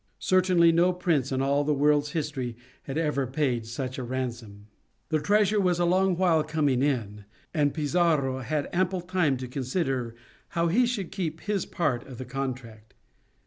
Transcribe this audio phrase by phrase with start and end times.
[0.17, 4.65] Certainly no prince in all the world's history had ever paid such a ransom.
[5.09, 10.15] The treasure was a long while coming in; and Pizarro had ample time to consider
[10.57, 12.95] how he should keep his part of the contract.